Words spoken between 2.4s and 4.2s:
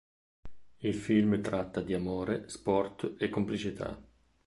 sport e complicità.